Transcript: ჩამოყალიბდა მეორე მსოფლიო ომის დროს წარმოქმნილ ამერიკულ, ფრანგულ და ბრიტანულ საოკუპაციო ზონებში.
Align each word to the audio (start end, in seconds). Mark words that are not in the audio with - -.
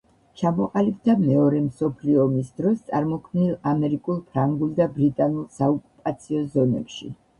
ჩამოყალიბდა 0.41 1.15
მეორე 1.23 1.59
მსოფლიო 1.65 2.23
ომის 2.23 2.49
დროს 2.61 2.81
წარმოქმნილ 2.87 3.53
ამერიკულ, 3.73 4.25
ფრანგულ 4.31 4.73
და 4.81 4.89
ბრიტანულ 4.97 5.47
საოკუპაციო 5.59 6.43
ზონებში. 6.57 7.13